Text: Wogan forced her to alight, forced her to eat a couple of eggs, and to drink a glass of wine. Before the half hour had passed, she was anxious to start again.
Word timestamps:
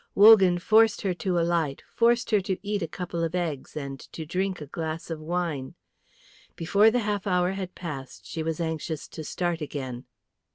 Wogan 0.15 0.57
forced 0.57 1.01
her 1.03 1.13
to 1.13 1.37
alight, 1.37 1.83
forced 1.87 2.31
her 2.31 2.41
to 2.41 2.57
eat 2.67 2.81
a 2.81 2.87
couple 2.87 3.23
of 3.23 3.35
eggs, 3.35 3.77
and 3.77 3.99
to 3.99 4.25
drink 4.25 4.59
a 4.59 4.65
glass 4.65 5.11
of 5.11 5.19
wine. 5.19 5.75
Before 6.55 6.89
the 6.89 7.01
half 7.05 7.27
hour 7.27 7.51
had 7.51 7.75
passed, 7.75 8.25
she 8.25 8.41
was 8.41 8.59
anxious 8.59 9.07
to 9.09 9.23
start 9.23 9.61
again. 9.61 10.05